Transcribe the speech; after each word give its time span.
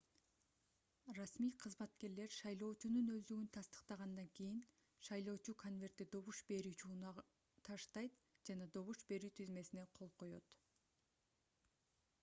расмий 1.17 1.49
кызматкерлер 1.63 2.31
шайлоочунун 2.37 3.11
өздүгүн 3.17 3.51
тастыктагандан 3.57 4.31
кийин 4.39 4.63
шайлоочу 5.09 5.55
конвертти 5.65 6.09
добуш 6.17 6.41
берүүчү 6.53 6.89
урнага 6.95 7.27
таштайт 7.71 8.19
жана 8.51 8.71
добуш 8.79 9.05
берүү 9.13 9.33
тизмесине 9.43 9.87
кол 10.01 10.13
коёт 10.25 10.59